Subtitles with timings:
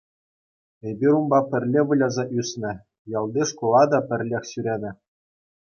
[0.89, 2.71] Эпир унпа пӗрле выляса ӳснӗ,
[3.17, 4.91] ялти шкула та пӗрлех ҫӳренӗ.